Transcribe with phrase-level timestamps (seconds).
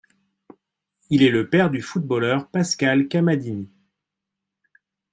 [1.11, 3.69] Il est le père du footballeur Pascal Camadini.